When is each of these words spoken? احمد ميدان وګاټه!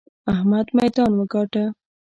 احمد 0.33 0.65
ميدان 0.77 1.11
وګاټه! 1.15 1.65